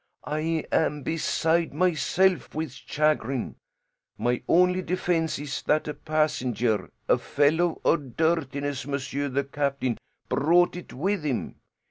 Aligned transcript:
I 0.25 0.65
am 0.71 1.03
beside 1.03 1.75
myself 1.75 2.55
with 2.55 2.71
chagrin. 2.73 3.57
My 4.17 4.41
only 4.47 4.81
defense 4.81 5.37
is 5.37 5.61
that 5.67 5.87
a 5.87 5.93
passenger 5.93 6.89
a 7.07 7.19
fellow 7.19 7.79
of 7.85 8.17
dirtiness, 8.17 8.87
monsieur 8.87 9.29
the 9.29 9.43
captain 9.43 9.99
brought 10.27 10.75
it 10.75 10.91
with 10.91 11.23
him. 11.23 11.57